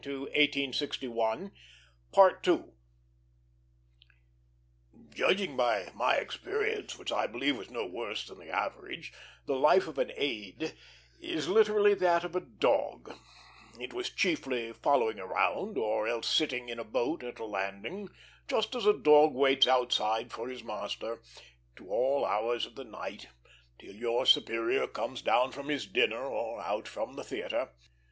[0.03, 1.51] Possibly he was breaking a
[2.11, 2.73] bad habit.
[5.13, 9.13] Judged by my experience, which I believe was no worse than the average,
[9.45, 10.73] the life of an aide
[11.19, 13.13] is literally that of a dog;
[13.79, 18.09] it was chiefly following round, or else sitting in a boat at a landing,
[18.47, 21.21] just as a dog waits outside for his master,
[21.75, 23.27] to all hours of the night,
[23.77, 27.69] till your superior comes down from his dinner or out from the theatre.